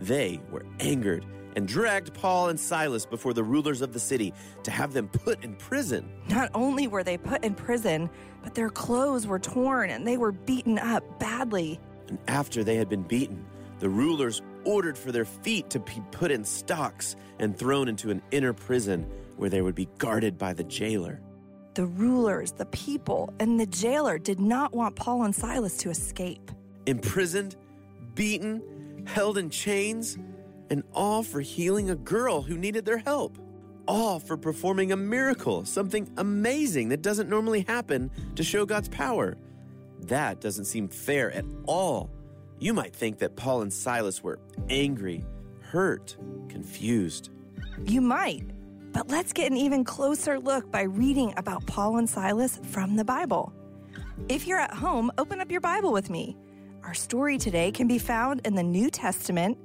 They 0.00 0.40
were 0.50 0.64
angered 0.80 1.24
and 1.56 1.66
dragged 1.66 2.12
Paul 2.12 2.50
and 2.50 2.60
Silas 2.60 3.06
before 3.06 3.32
the 3.32 3.42
rulers 3.42 3.80
of 3.80 3.92
the 3.92 3.98
city 3.98 4.34
to 4.62 4.70
have 4.70 4.92
them 4.92 5.08
put 5.08 5.42
in 5.42 5.54
prison. 5.54 6.08
Not 6.28 6.50
only 6.54 6.86
were 6.86 7.02
they 7.02 7.16
put 7.16 7.42
in 7.44 7.54
prison, 7.54 8.10
but 8.44 8.54
their 8.54 8.68
clothes 8.68 9.26
were 9.26 9.38
torn 9.38 9.90
and 9.90 10.06
they 10.06 10.18
were 10.18 10.32
beaten 10.32 10.78
up 10.78 11.18
badly. 11.18 11.80
And 12.08 12.18
after 12.28 12.62
they 12.62 12.76
had 12.76 12.88
been 12.88 13.02
beaten, 13.02 13.44
the 13.78 13.88
rulers 13.88 14.42
ordered 14.64 14.98
for 14.98 15.12
their 15.12 15.24
feet 15.24 15.70
to 15.70 15.80
be 15.80 16.02
put 16.12 16.30
in 16.30 16.44
stocks 16.44 17.16
and 17.38 17.56
thrown 17.56 17.88
into 17.88 18.10
an 18.10 18.20
inner 18.30 18.52
prison 18.52 19.10
where 19.36 19.50
they 19.50 19.62
would 19.62 19.74
be 19.74 19.88
guarded 19.98 20.38
by 20.38 20.52
the 20.52 20.64
jailer. 20.64 21.20
The 21.76 21.84
rulers, 21.84 22.52
the 22.52 22.64
people, 22.64 23.34
and 23.38 23.60
the 23.60 23.66
jailer 23.66 24.18
did 24.18 24.40
not 24.40 24.74
want 24.74 24.96
Paul 24.96 25.24
and 25.24 25.34
Silas 25.34 25.76
to 25.76 25.90
escape. 25.90 26.50
Imprisoned, 26.86 27.54
beaten, 28.14 29.04
held 29.06 29.36
in 29.36 29.50
chains, 29.50 30.16
and 30.70 30.82
all 30.94 31.22
for 31.22 31.42
healing 31.42 31.90
a 31.90 31.94
girl 31.94 32.40
who 32.40 32.56
needed 32.56 32.86
their 32.86 32.96
help. 32.96 33.36
All 33.86 34.18
for 34.18 34.38
performing 34.38 34.90
a 34.90 34.96
miracle, 34.96 35.66
something 35.66 36.10
amazing 36.16 36.88
that 36.88 37.02
doesn't 37.02 37.28
normally 37.28 37.60
happen 37.68 38.10
to 38.36 38.42
show 38.42 38.64
God's 38.64 38.88
power. 38.88 39.36
That 40.00 40.40
doesn't 40.40 40.64
seem 40.64 40.88
fair 40.88 41.30
at 41.30 41.44
all. 41.66 42.08
You 42.58 42.72
might 42.72 42.96
think 42.96 43.18
that 43.18 43.36
Paul 43.36 43.60
and 43.60 43.70
Silas 43.70 44.22
were 44.22 44.38
angry, 44.70 45.26
hurt, 45.60 46.16
confused. 46.48 47.28
You 47.84 48.00
might, 48.00 48.48
but 48.96 49.10
let's 49.10 49.34
get 49.34 49.50
an 49.50 49.58
even 49.58 49.84
closer 49.84 50.40
look 50.40 50.72
by 50.72 50.80
reading 50.80 51.34
about 51.36 51.66
Paul 51.66 51.98
and 51.98 52.08
Silas 52.08 52.58
from 52.62 52.96
the 52.96 53.04
Bible. 53.04 53.52
If 54.30 54.46
you're 54.46 54.58
at 54.58 54.72
home, 54.72 55.12
open 55.18 55.38
up 55.38 55.50
your 55.50 55.60
Bible 55.60 55.92
with 55.92 56.08
me. 56.08 56.34
Our 56.82 56.94
story 56.94 57.36
today 57.36 57.70
can 57.70 57.88
be 57.88 57.98
found 57.98 58.40
in 58.46 58.54
the 58.54 58.62
New 58.62 58.88
Testament, 58.88 59.58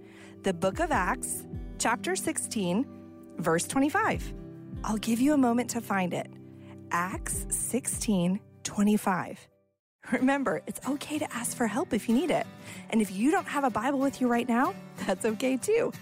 the 0.44 0.54
book 0.54 0.82
of 0.82 0.92
Acts, 0.92 1.48
chapter 1.80 2.14
16, 2.14 2.86
verse 3.38 3.66
25. 3.68 4.34
I'll 4.84 4.98
give 4.98 5.22
you 5.22 5.34
a 5.34 5.38
moment 5.38 5.70
to 5.70 5.80
find 5.80 6.14
it. 6.14 6.30
Acts 6.92 7.46
16, 7.52 8.38
25. 8.66 9.48
Remember, 10.12 10.62
it's 10.68 10.86
okay 10.90 11.18
to 11.20 11.34
ask 11.34 11.56
for 11.56 11.68
help 11.68 11.94
if 11.94 12.10
you 12.10 12.16
need 12.16 12.32
it. 12.32 12.46
And 12.90 13.02
if 13.02 13.14
you 13.14 13.32
don't 13.32 13.48
have 13.48 13.64
a 13.64 13.70
Bible 13.70 14.00
with 14.00 14.20
you 14.20 14.28
right 14.28 14.50
now, 14.50 14.76
that's 15.08 15.24
okay 15.24 15.56
too. 15.56 15.94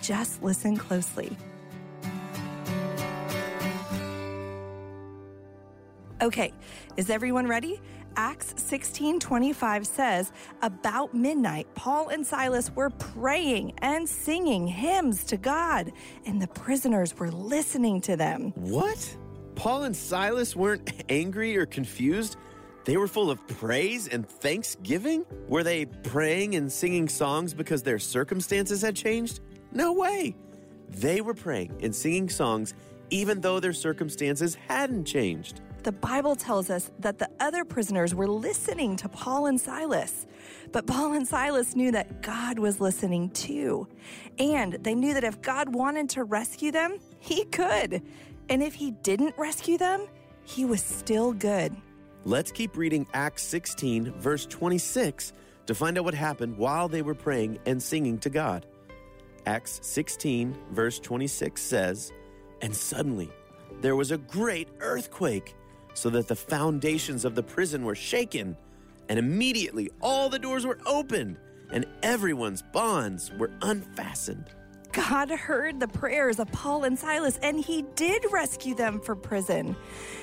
Just 0.00 0.40
listen 0.40 0.76
closely. 0.76 1.36
Okay, 6.22 6.52
is 6.96 7.10
everyone 7.10 7.46
ready? 7.46 7.80
Acts 8.16 8.54
16:25 8.56 9.86
says, 9.86 10.32
"About 10.62 11.12
midnight, 11.12 11.66
Paul 11.74 12.08
and 12.08 12.26
Silas 12.26 12.70
were 12.74 12.88
praying 12.88 13.74
and 13.78 14.08
singing 14.08 14.66
hymns 14.66 15.24
to 15.24 15.36
God, 15.36 15.92
and 16.24 16.40
the 16.40 16.46
prisoners 16.48 17.18
were 17.18 17.30
listening 17.30 18.00
to 18.02 18.16
them." 18.16 18.52
What? 18.56 19.16
Paul 19.54 19.82
and 19.84 19.94
Silas 19.94 20.56
weren't 20.56 20.90
angry 21.10 21.56
or 21.56 21.66
confused? 21.66 22.36
They 22.86 22.96
were 22.96 23.08
full 23.08 23.30
of 23.30 23.46
praise 23.48 24.08
and 24.08 24.26
thanksgiving? 24.26 25.26
Were 25.48 25.64
they 25.64 25.84
praying 25.84 26.54
and 26.54 26.72
singing 26.72 27.08
songs 27.08 27.52
because 27.52 27.82
their 27.82 27.98
circumstances 27.98 28.80
had 28.80 28.96
changed? 28.96 29.40
No 29.72 29.92
way. 29.92 30.36
They 30.88 31.20
were 31.20 31.34
praying 31.34 31.72
and 31.82 31.94
singing 31.94 32.28
songs 32.28 32.74
even 33.10 33.40
though 33.40 33.60
their 33.60 33.72
circumstances 33.72 34.56
hadn't 34.68 35.04
changed. 35.04 35.60
The 35.86 35.92
Bible 35.92 36.34
tells 36.34 36.68
us 36.68 36.90
that 36.98 37.20
the 37.20 37.30
other 37.38 37.64
prisoners 37.64 38.12
were 38.12 38.26
listening 38.26 38.96
to 38.96 39.08
Paul 39.08 39.46
and 39.46 39.60
Silas. 39.60 40.26
But 40.72 40.84
Paul 40.88 41.12
and 41.12 41.28
Silas 41.28 41.76
knew 41.76 41.92
that 41.92 42.22
God 42.22 42.58
was 42.58 42.80
listening 42.80 43.30
too. 43.30 43.86
And 44.40 44.72
they 44.72 44.96
knew 44.96 45.14
that 45.14 45.22
if 45.22 45.40
God 45.42 45.72
wanted 45.72 46.10
to 46.10 46.24
rescue 46.24 46.72
them, 46.72 46.98
he 47.20 47.44
could. 47.44 48.02
And 48.48 48.64
if 48.64 48.74
he 48.74 48.90
didn't 48.90 49.36
rescue 49.38 49.78
them, 49.78 50.08
he 50.42 50.64
was 50.64 50.82
still 50.82 51.32
good. 51.32 51.76
Let's 52.24 52.50
keep 52.50 52.76
reading 52.76 53.06
Acts 53.14 53.44
16, 53.44 54.10
verse 54.14 54.44
26, 54.44 55.34
to 55.66 55.74
find 55.76 55.98
out 55.98 56.04
what 56.04 56.14
happened 56.14 56.58
while 56.58 56.88
they 56.88 57.02
were 57.02 57.14
praying 57.14 57.60
and 57.64 57.80
singing 57.80 58.18
to 58.18 58.28
God. 58.28 58.66
Acts 59.46 59.78
16, 59.84 60.52
verse 60.72 60.98
26 60.98 61.62
says, 61.62 62.12
And 62.60 62.74
suddenly 62.74 63.30
there 63.82 63.94
was 63.94 64.10
a 64.10 64.18
great 64.18 64.66
earthquake, 64.80 65.54
so 65.96 66.10
that 66.10 66.28
the 66.28 66.36
foundations 66.36 67.24
of 67.24 67.34
the 67.34 67.42
prison 67.42 67.82
were 67.82 67.94
shaken, 67.94 68.54
and 69.08 69.18
immediately 69.18 69.90
all 70.02 70.28
the 70.28 70.38
doors 70.38 70.66
were 70.66 70.78
opened, 70.84 71.38
and 71.72 71.86
everyone's 72.02 72.62
bonds 72.62 73.32
were 73.38 73.50
unfastened. 73.62 74.44
God 74.92 75.30
heard 75.30 75.80
the 75.80 75.88
prayers 75.88 76.38
of 76.38 76.52
Paul 76.52 76.84
and 76.84 76.98
Silas, 76.98 77.38
and 77.42 77.58
he 77.58 77.82
did 77.94 78.24
rescue 78.30 78.74
them 78.74 79.00
from 79.00 79.20
prison. 79.22 79.74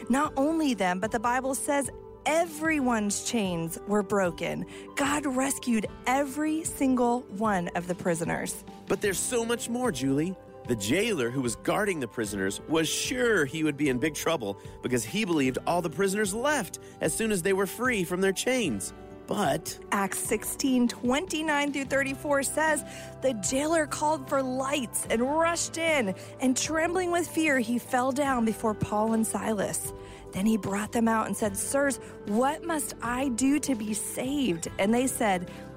Not 0.10 0.32
only 0.38 0.76
them, 0.76 1.00
but 1.00 1.12
the 1.12 1.20
Bible 1.20 1.56
says 1.56 1.90
everyone's 2.28 3.24
chains 3.24 3.80
were 3.88 4.04
broken. 4.04 4.66
God 4.96 5.26
rescued 5.26 5.88
every 6.06 6.64
single 6.64 7.22
one 7.38 7.70
of 7.70 7.88
the 7.88 7.96
prisoners. 7.96 8.64
But 8.88 9.02
there's 9.02 9.20
so 9.20 9.44
much 9.44 9.70
more, 9.70 9.92
Julie. 9.92 10.36
The 10.66 10.76
jailer 10.78 11.30
who 11.30 11.42
was 11.42 11.58
guarding 11.58 12.00
the 12.00 12.08
prisoners 12.08 12.62
was 12.70 12.88
sure 12.88 13.44
he 13.44 13.66
would 13.66 13.76
be 13.76 13.90
in 13.90 14.00
big 14.00 14.16
trouble 14.16 14.58
because 14.82 15.04
he 15.04 15.26
believed 15.26 15.58
all 15.68 15.82
the 15.82 15.90
prisoners 15.90 16.34
left 16.34 16.80
as 17.02 17.14
soon 17.14 17.34
as 17.34 17.42
they 17.42 17.52
were 17.52 17.68
free 17.68 18.06
from 18.06 18.22
their 18.22 18.32
chains. 18.32 18.94
But 19.28 19.78
Acts 19.92 20.20
16 20.20 20.88
29 20.88 21.74
through 21.74 21.86
34 21.86 22.44
says, 22.44 22.84
The 23.22 23.34
jailer 23.36 23.86
called 23.86 24.28
for 24.30 24.42
lights 24.42 25.08
and 25.10 25.22
rushed 25.22 25.78
in, 25.78 26.16
and 26.40 26.56
trembling 26.56 27.12
with 27.12 27.28
fear, 27.28 27.60
he 27.60 27.78
fell 27.78 28.12
down 28.12 28.46
before 28.46 28.74
Paul 28.74 29.14
and 29.14 29.26
Silas. 29.26 29.94
Then 30.32 30.46
he 30.46 30.58
brought 30.58 30.92
them 30.92 31.08
out 31.08 31.28
and 31.28 31.38
said, 31.38 31.56
Sirs, 31.56 32.00
what 32.26 32.66
must 32.66 32.96
I 33.02 33.30
do 33.30 33.60
to 33.60 33.76
be 33.76 33.94
saved? 33.94 34.68
And 34.80 34.94
they 34.94 35.08
said, 35.08 35.52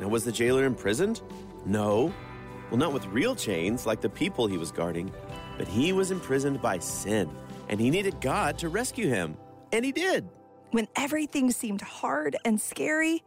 Now, 0.00 0.08
was 0.08 0.24
the 0.24 0.32
jailer 0.32 0.64
imprisoned? 0.64 1.22
No. 1.64 2.12
Well, 2.70 2.78
not 2.78 2.92
with 2.92 3.06
real 3.06 3.34
chains 3.34 3.86
like 3.86 4.00
the 4.00 4.08
people 4.08 4.46
he 4.46 4.58
was 4.58 4.70
guarding, 4.70 5.12
but 5.56 5.68
he 5.68 5.92
was 5.92 6.10
imprisoned 6.10 6.60
by 6.60 6.78
sin, 6.78 7.30
and 7.68 7.80
he 7.80 7.90
needed 7.90 8.20
God 8.20 8.58
to 8.58 8.68
rescue 8.68 9.08
him. 9.08 9.36
And 9.72 9.84
he 9.84 9.92
did. 9.92 10.28
When 10.72 10.88
everything 10.96 11.50
seemed 11.50 11.80
hard 11.80 12.36
and 12.44 12.60
scary, 12.60 13.22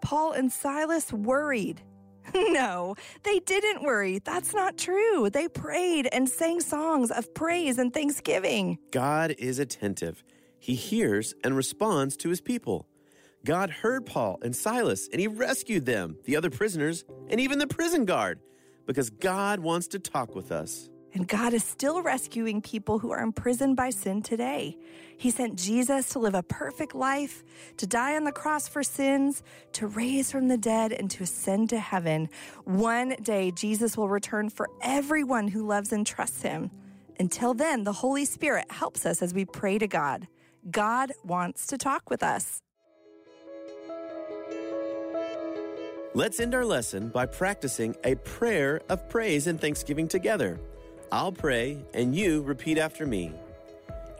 Paul 0.00 0.32
and 0.32 0.52
Silas 0.52 1.12
worried. 1.12 1.82
No, 2.34 2.94
they 3.22 3.38
didn't 3.40 3.82
worry. 3.82 4.18
That's 4.18 4.54
not 4.54 4.78
true. 4.78 5.28
They 5.28 5.46
prayed 5.46 6.08
and 6.10 6.28
sang 6.28 6.60
songs 6.60 7.10
of 7.10 7.32
praise 7.34 7.78
and 7.78 7.92
thanksgiving. 7.92 8.78
God 8.92 9.34
is 9.38 9.58
attentive. 9.58 10.24
He 10.58 10.74
hears 10.74 11.34
and 11.44 11.54
responds 11.54 12.16
to 12.18 12.30
his 12.30 12.40
people. 12.40 12.86
God 13.44 13.68
heard 13.68 14.06
Paul 14.06 14.38
and 14.42 14.56
Silas, 14.56 15.08
and 15.12 15.20
he 15.20 15.26
rescued 15.26 15.84
them, 15.84 16.16
the 16.24 16.36
other 16.36 16.50
prisoners, 16.50 17.04
and 17.28 17.38
even 17.38 17.58
the 17.58 17.66
prison 17.66 18.06
guard, 18.06 18.40
because 18.86 19.10
God 19.10 19.60
wants 19.60 19.86
to 19.88 19.98
talk 19.98 20.34
with 20.34 20.50
us. 20.50 20.88
And 21.12 21.28
God 21.28 21.54
is 21.54 21.62
still 21.62 22.02
rescuing 22.02 22.60
people 22.60 22.98
who 22.98 23.12
are 23.12 23.20
imprisoned 23.20 23.76
by 23.76 23.90
sin 23.90 24.22
today. 24.22 24.76
He 25.16 25.30
sent 25.30 25.56
Jesus 25.56 26.08
to 26.08 26.18
live 26.18 26.34
a 26.34 26.42
perfect 26.42 26.92
life, 26.94 27.44
to 27.76 27.86
die 27.86 28.16
on 28.16 28.24
the 28.24 28.32
cross 28.32 28.66
for 28.66 28.82
sins, 28.82 29.44
to 29.74 29.86
raise 29.86 30.32
from 30.32 30.48
the 30.48 30.58
dead, 30.58 30.90
and 30.92 31.08
to 31.12 31.22
ascend 31.22 31.68
to 31.68 31.78
heaven. 31.78 32.28
One 32.64 33.10
day, 33.22 33.52
Jesus 33.52 33.96
will 33.96 34.08
return 34.08 34.50
for 34.50 34.68
everyone 34.82 35.46
who 35.48 35.64
loves 35.64 35.92
and 35.92 36.04
trusts 36.04 36.42
him. 36.42 36.72
Until 37.20 37.54
then, 37.54 37.84
the 37.84 37.92
Holy 37.92 38.24
Spirit 38.24 38.72
helps 38.72 39.06
us 39.06 39.22
as 39.22 39.32
we 39.32 39.44
pray 39.44 39.78
to 39.78 39.86
God. 39.86 40.26
God 40.68 41.12
wants 41.22 41.68
to 41.68 41.78
talk 41.78 42.10
with 42.10 42.24
us. 42.24 42.63
Let's 46.16 46.38
end 46.38 46.54
our 46.54 46.64
lesson 46.64 47.08
by 47.08 47.26
practicing 47.26 47.96
a 48.04 48.14
prayer 48.14 48.80
of 48.88 49.08
praise 49.08 49.48
and 49.48 49.60
thanksgiving 49.60 50.06
together. 50.06 50.60
I'll 51.10 51.32
pray, 51.32 51.84
and 51.92 52.14
you 52.14 52.42
repeat 52.42 52.78
after 52.78 53.04
me. 53.04 53.32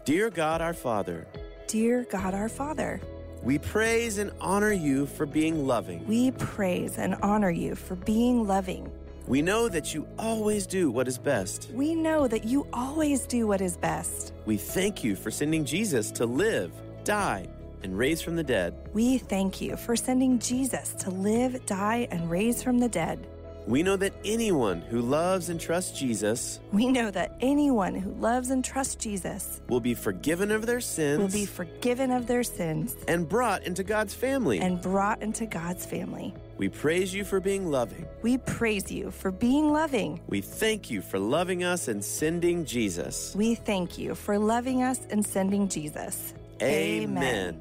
Dear 0.05 0.29
God 0.31 0.61
our 0.61 0.75
Father, 0.75 1.27
Dear 1.69 2.05
God 2.11 2.35
our 2.35 2.49
Father, 2.49 3.01
we 3.43 3.59
praise 3.59 4.19
and 4.19 4.33
honor 4.41 4.73
you 4.73 5.07
for 5.07 5.25
being 5.25 5.67
loving. 5.67 6.05
we 6.07 6.33
praise 6.33 6.99
and 6.99 7.15
honor 7.23 7.51
you 7.51 7.75
for 7.77 7.95
being 7.95 8.47
loving. 8.47 8.91
We 9.27 9.41
know 9.41 9.69
that 9.69 9.95
you 9.95 10.07
always 10.19 10.67
do 10.67 10.91
what 10.91 11.09
is 11.09 11.17
best. 11.17 11.71
We 11.73 11.95
know 11.95 12.27
that 12.29 12.45
you 12.45 12.67
always 12.73 13.27
do 13.27 13.47
what 13.47 13.61
is 13.61 13.77
best. 13.77 14.35
We 14.45 14.57
thank 14.59 15.03
you 15.05 15.15
for 15.17 15.31
sending 15.31 15.65
Jesus 15.65 16.11
to 16.13 16.27
live, 16.27 16.73
die, 17.05 17.47
and 17.85 17.97
raise 17.97 18.21
from 18.23 18.35
the 18.35 18.43
dead. 18.43 18.75
We 18.93 19.19
thank 19.19 19.61
you 19.61 19.77
for 19.77 19.95
sending 19.95 20.39
Jesus 20.41 20.95
to 21.01 21.11
live, 21.11 21.65
die, 21.67 22.09
and 22.11 22.29
raise 22.31 22.63
from 22.63 22.79
the 22.79 22.89
dead. 22.89 23.25
We 23.67 23.83
know 23.83 23.97
that 23.97 24.13
anyone 24.27 24.83
who 24.83 25.01
loves 25.01 25.49
and 25.49 25.59
trusts 25.59 25.99
Jesus 25.99 26.61
We 26.73 26.87
know 26.87 27.11
that 27.11 27.39
anyone 27.41 27.95
who 27.95 28.13
loves 28.13 28.51
and 28.51 28.63
trusts 28.63 28.95
Jesus 28.97 29.63
will 29.71 29.81
be 29.81 29.95
forgiven 29.95 30.51
of 30.51 30.67
their 30.67 30.83
sins 30.83 31.19
will 31.19 31.29
be 31.41 31.47
forgiven 31.47 32.11
of 32.11 32.27
their 32.27 32.43
sins 32.43 32.95
and 33.09 33.27
brought 33.27 33.63
into 33.63 33.83
God's 33.83 34.13
family. 34.13 34.59
and 34.61 34.83
brought 34.83 35.23
into 35.23 35.47
God's 35.47 35.87
family. 35.87 36.35
we 36.59 36.69
praise 36.69 37.15
you 37.15 37.25
for 37.25 37.41
being 37.41 37.71
loving. 37.71 38.05
We 38.21 38.37
praise 38.37 38.93
you 38.93 39.11
for 39.11 39.31
being 39.31 39.73
loving. 39.73 40.21
We 40.27 40.43
thank 40.43 40.91
you 40.91 41.01
for 41.01 41.19
loving 41.19 41.65
us 41.65 41.89
and 41.89 42.05
sending 42.05 42.67
Jesus. 42.67 43.35
We 43.35 43.55
thank 43.55 43.97
you 43.97 44.15
for 44.15 44.39
loving 44.39 44.83
us 44.83 45.01
and 45.09 45.25
sending 45.25 45.69
Jesus. 45.69 46.35
Amen. 46.63 47.61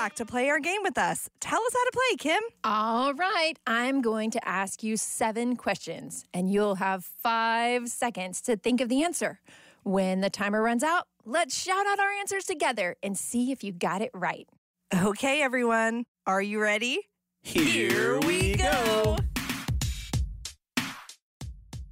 Friend 0.00 0.10
back 0.10 0.14
to 0.16 0.24
play 0.24 0.48
our 0.48 0.60
game 0.60 0.80
with 0.82 0.98
us. 0.98 1.28
Tell 1.40 1.60
us 1.60 1.72
how 1.74 1.84
to 1.84 1.90
play, 1.92 2.16
Kim. 2.16 2.42
All 2.64 3.12
right, 3.14 3.54
I'm 3.66 4.00
going 4.00 4.30
to 4.32 4.48
ask 4.48 4.82
you 4.82 4.96
seven 4.96 5.56
questions, 5.56 6.24
and 6.32 6.50
you'll 6.50 6.76
have 6.76 7.04
five 7.04 7.88
seconds 7.88 8.40
to 8.42 8.56
think 8.56 8.80
of 8.80 8.88
the 8.88 9.02
answer. 9.02 9.40
When 9.82 10.20
the 10.20 10.30
timer 10.30 10.62
runs 10.62 10.82
out, 10.82 11.06
let's 11.24 11.56
shout 11.56 11.86
out 11.86 11.98
our 11.98 12.12
answers 12.12 12.44
together 12.44 12.96
and 13.02 13.16
see 13.16 13.52
if 13.52 13.62
you 13.62 13.72
got 13.72 14.00
it 14.02 14.10
right. 14.14 14.48
Okay, 14.94 15.42
everyone. 15.42 16.04
Are 16.26 16.42
you 16.42 16.60
ready? 16.60 17.00
Here 17.42 18.18
we 18.20 18.56
go. 18.56 19.18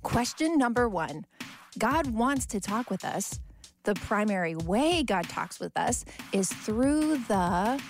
Question 0.03 0.59
number 0.59 0.88
one 0.88 1.25
God 1.79 2.09
wants 2.09 2.47
to 2.47 2.61
talk 2.61 2.90
with 2.90 3.05
us. 3.05 3.38
The 3.85 3.95
primary 3.95 4.55
way 4.55 5.03
God 5.03 5.29
talks 5.29 5.59
with 5.61 5.77
us 5.77 6.05
is 6.33 6.49
through 6.53 7.19
the 7.29 7.81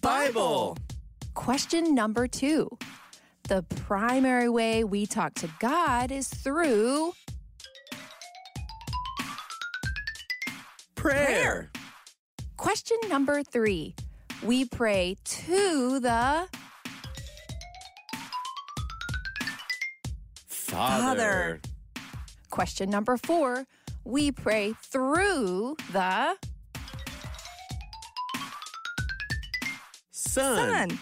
Bible. 0.00 0.76
Question 1.34 1.94
number 1.94 2.26
two. 2.26 2.68
The 3.48 3.62
primary 3.62 4.48
way 4.48 4.84
we 4.84 5.06
talk 5.06 5.34
to 5.34 5.50
God 5.60 6.10
is 6.12 6.28
through 6.28 7.12
Prayer. 10.94 11.70
question 12.56 12.96
number 13.08 13.42
three. 13.42 13.94
We 14.42 14.64
pray 14.64 15.16
to 15.24 16.00
the 16.00 16.48
Father. 20.46 21.60
Question 22.52 22.90
number 22.90 23.16
four. 23.16 23.66
We 24.04 24.30
pray 24.30 24.74
through 24.84 25.74
the 25.90 26.36
Son. 30.10 30.88
Son. 30.88 30.98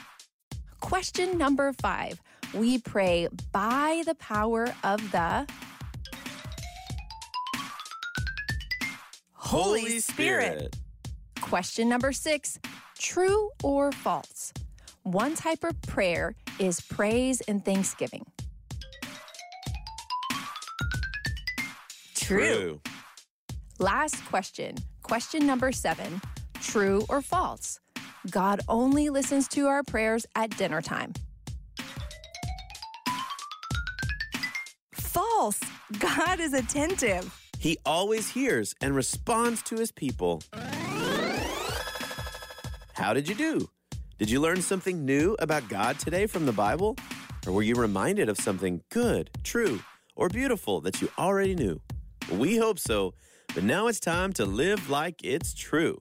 question 0.80 1.36
number 1.36 1.72
five. 1.72 2.20
We 2.54 2.78
pray 2.78 3.28
by 3.52 4.02
the 4.06 4.14
power 4.14 4.72
of 4.84 4.98
the 5.10 5.46
Holy 9.32 9.98
Spirit. 9.98 10.76
Question 11.40 11.88
number 11.88 12.12
six 12.12 12.60
true 12.96 13.50
or 13.64 13.90
false? 13.90 14.52
One 15.02 15.34
type 15.34 15.64
of 15.64 15.80
prayer 15.82 16.36
is 16.60 16.80
praise 16.80 17.40
and 17.42 17.64
thanksgiving. 17.64 18.29
True. 22.30 22.80
Last 23.80 24.24
question. 24.26 24.76
Question 25.02 25.44
number 25.48 25.72
seven 25.72 26.20
true 26.60 27.04
or 27.08 27.22
false? 27.22 27.80
God 28.30 28.60
only 28.68 29.10
listens 29.10 29.48
to 29.48 29.66
our 29.66 29.82
prayers 29.82 30.26
at 30.36 30.56
dinner 30.56 30.80
time. 30.80 31.12
False. 34.92 35.58
God 35.98 36.38
is 36.38 36.52
attentive. 36.52 37.36
He 37.58 37.78
always 37.84 38.30
hears 38.30 38.76
and 38.80 38.94
responds 38.94 39.60
to 39.64 39.74
his 39.74 39.90
people. 39.90 40.40
How 42.92 43.12
did 43.12 43.28
you 43.28 43.34
do? 43.34 43.68
Did 44.18 44.30
you 44.30 44.38
learn 44.40 44.62
something 44.62 45.04
new 45.04 45.34
about 45.40 45.68
God 45.68 45.98
today 45.98 46.26
from 46.26 46.46
the 46.46 46.52
Bible? 46.52 46.96
Or 47.44 47.52
were 47.52 47.62
you 47.62 47.74
reminded 47.74 48.28
of 48.28 48.38
something 48.38 48.82
good, 48.90 49.30
true, 49.42 49.80
or 50.14 50.28
beautiful 50.28 50.80
that 50.82 51.02
you 51.02 51.10
already 51.18 51.56
knew? 51.56 51.80
We 52.30 52.58
hope 52.58 52.78
so, 52.78 53.14
but 53.54 53.64
now 53.64 53.88
it's 53.88 53.98
time 53.98 54.32
to 54.34 54.44
live 54.44 54.88
like 54.88 55.24
it's 55.24 55.52
true. 55.52 56.00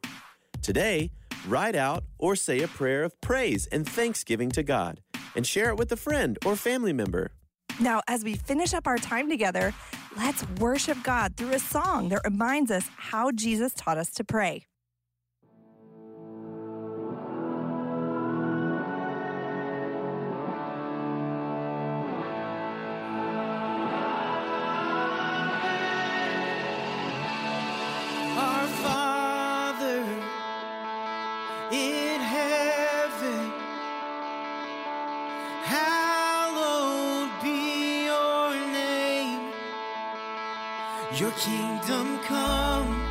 Today, 0.62 1.12
write 1.48 1.76
out 1.76 2.04
or 2.20 2.36
say 2.36 2.62
a 2.62 2.68
prayer 2.68 3.04
of 3.04 3.20
praise 3.20 3.66
and 3.68 3.88
thanksgiving 3.88 4.52
to 4.52 4.62
God 4.62 5.02
and 5.36 5.46
share 5.46 5.70
it 5.70 5.78
with 5.78 5.92
a 5.92 5.98
friend 5.98 6.38
or 6.46 6.56
family 6.56 6.94
member. 6.94 7.32
Now, 7.80 8.02
as 8.08 8.24
we 8.24 8.36
finish 8.36 8.76
up 8.76 8.86
our 8.86 8.98
time 8.98 9.28
together, 9.28 9.74
let's 10.18 10.48
worship 10.60 10.98
God 11.02 11.36
through 11.36 11.54
a 11.54 11.60
song 11.60 12.10
that 12.10 12.22
reminds 12.24 12.70
us 12.70 12.88
how 12.96 13.32
Jesus 13.32 13.74
taught 13.74 13.98
us 13.98 14.12
to 14.12 14.24
pray. 14.24 14.66
Your 41.16 41.32
kingdom 41.32 42.20
come, 42.20 43.02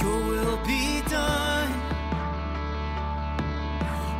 your 0.00 0.18
will 0.26 0.58
be 0.66 1.00
done 1.08 1.72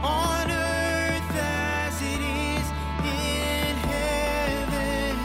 on 0.02 0.50
earth 0.50 1.36
as 1.36 2.02
it 2.02 2.20
is 2.20 2.66
in 3.04 3.76
heaven. 3.92 5.16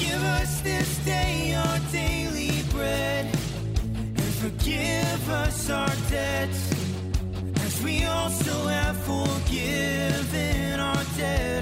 Give 0.00 0.24
us 0.40 0.60
this 0.62 0.96
day 1.04 1.54
our 1.54 1.78
daily 1.92 2.62
bread 2.72 3.26
and 3.26 4.34
forgive 4.42 5.30
us 5.30 5.68
our 5.68 5.94
debts 6.10 6.72
as 7.66 7.82
we 7.82 8.04
also 8.06 8.66
have 8.66 8.96
forgiven 8.96 10.80
our 10.80 11.04
debtors. 11.18 11.53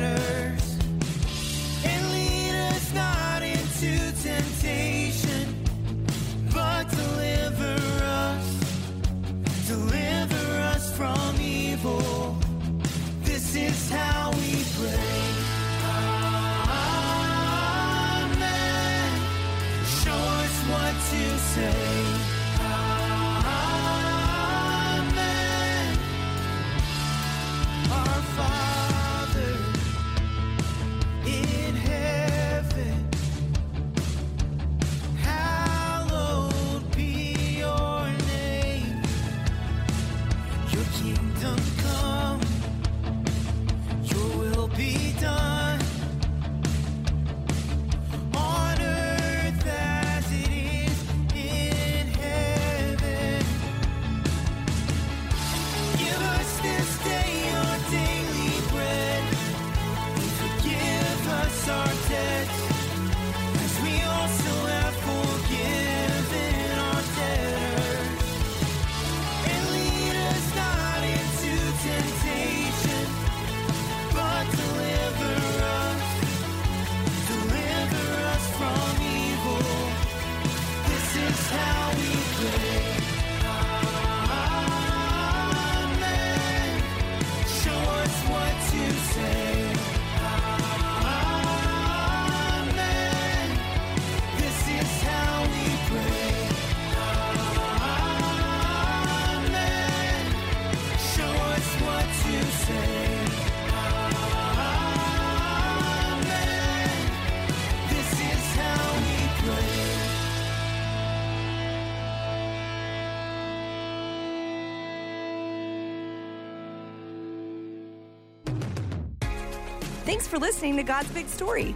Thanks 120.22 120.30
for 120.30 120.38
listening 120.38 120.76
to 120.76 120.84
God's 120.84 121.10
Big 121.10 121.26
Story. 121.26 121.74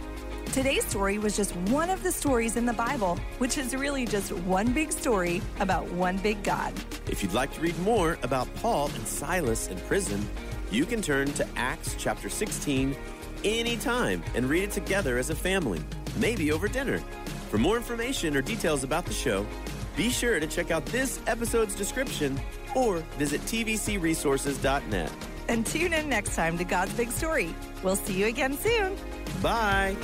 Today's 0.53 0.85
story 0.85 1.17
was 1.17 1.35
just 1.35 1.53
one 1.69 1.89
of 1.89 2.01
the 2.01 2.13
stories 2.13 2.55
in 2.55 2.65
the 2.65 2.71
Bible, 2.71 3.17
which 3.39 3.57
is 3.57 3.75
really 3.75 4.05
just 4.05 4.31
one 4.31 4.71
big 4.71 4.93
story 4.93 5.41
about 5.59 5.91
one 5.91 6.15
big 6.19 6.41
God. 6.43 6.73
If 7.09 7.21
you'd 7.21 7.33
like 7.33 7.51
to 7.55 7.59
read 7.59 7.77
more 7.79 8.17
about 8.23 8.47
Paul 8.55 8.89
and 8.95 9.05
Silas 9.05 9.67
in 9.67 9.77
prison, 9.81 10.25
you 10.71 10.85
can 10.85 11.01
turn 11.01 11.33
to 11.33 11.45
Acts 11.57 11.97
chapter 11.99 12.29
16 12.29 12.95
anytime 13.43 14.23
and 14.33 14.45
read 14.49 14.63
it 14.63 14.71
together 14.71 15.17
as 15.17 15.29
a 15.29 15.35
family, 15.35 15.81
maybe 16.15 16.53
over 16.53 16.69
dinner. 16.69 16.99
For 17.49 17.57
more 17.57 17.75
information 17.75 18.37
or 18.37 18.41
details 18.41 18.85
about 18.85 19.05
the 19.05 19.13
show, 19.13 19.45
be 19.97 20.09
sure 20.09 20.39
to 20.39 20.47
check 20.47 20.71
out 20.71 20.85
this 20.85 21.19
episode's 21.27 21.75
description 21.75 22.39
or 22.77 22.99
visit 23.17 23.41
tvcresources.net. 23.41 25.11
And 25.49 25.65
tune 25.65 25.93
in 25.93 26.09
next 26.09 26.35
time 26.35 26.57
to 26.57 26.63
God's 26.63 26.93
Big 26.93 27.11
Story. 27.11 27.53
We'll 27.83 27.95
see 27.95 28.13
you 28.13 28.27
again 28.27 28.57
soon. 28.57 28.95
Bye. 29.41 29.95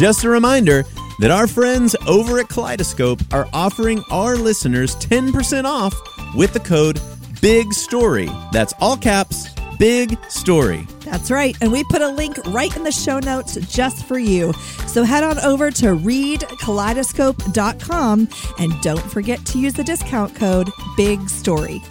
Just 0.00 0.24
a 0.24 0.30
reminder 0.30 0.84
that 1.18 1.30
our 1.30 1.46
friends 1.46 1.94
over 2.06 2.38
at 2.38 2.48
Kaleidoscope 2.48 3.20
are 3.32 3.46
offering 3.52 4.02
our 4.10 4.36
listeners 4.36 4.96
10% 4.96 5.64
off 5.64 5.94
with 6.34 6.54
the 6.54 6.60
code 6.60 6.98
BIG 7.42 7.72
STORY. 7.74 8.30
That's 8.50 8.72
all 8.80 8.96
caps, 8.96 9.48
BIG 9.78 10.16
STORY. 10.30 10.86
That's 11.10 11.30
right. 11.30 11.56
And 11.60 11.70
we 11.72 11.84
put 11.84 12.02
a 12.02 12.08
link 12.08 12.36
right 12.46 12.74
in 12.76 12.84
the 12.84 12.92
show 12.92 13.18
notes 13.18 13.56
just 13.66 14.04
for 14.04 14.18
you. 14.18 14.52
So 14.86 15.04
head 15.04 15.24
on 15.24 15.38
over 15.40 15.70
to 15.72 15.86
readkaleidoscope.com 15.86 18.28
and 18.58 18.80
don't 18.80 19.10
forget 19.10 19.44
to 19.46 19.58
use 19.58 19.72
the 19.74 19.84
discount 19.84 20.34
code 20.34 20.70
BIG 20.96 21.28
STORY. 21.28 21.82